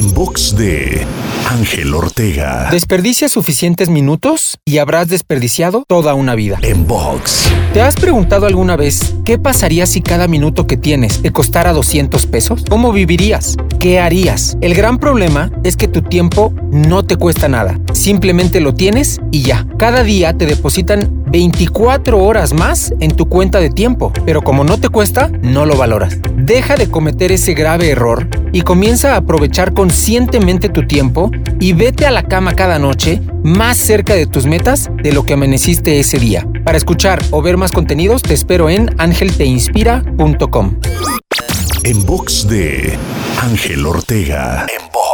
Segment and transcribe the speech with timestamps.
[0.00, 1.06] En box de
[1.50, 2.70] Ángel Ortega.
[2.70, 6.58] Desperdicia suficientes minutos y habrás desperdiciado toda una vida.
[6.62, 7.50] En box.
[7.74, 12.24] ¿Te has preguntado alguna vez qué pasaría si cada minuto que tienes te costara 200
[12.24, 12.64] pesos?
[12.66, 13.56] ¿Cómo vivirías?
[13.78, 14.56] ¿Qué harías?
[14.62, 17.78] El gran problema es que tu tiempo no te cuesta nada.
[17.92, 19.66] Simplemente lo tienes y ya.
[19.76, 24.80] Cada día te depositan 24 horas más en tu cuenta de tiempo, pero como no
[24.80, 26.16] te cuesta, no lo valoras.
[26.36, 31.30] Deja de cometer ese grave error y comienza a aprovechar conscientemente tu tiempo
[31.60, 35.34] y vete a la cama cada noche más cerca de tus metas de lo que
[35.34, 36.46] amaneciste ese día.
[36.64, 40.76] Para escuchar o ver más contenidos te espero en angelteinspira.com.
[41.84, 42.98] En box de
[43.40, 44.66] Ángel Ortega.
[44.68, 45.09] En box.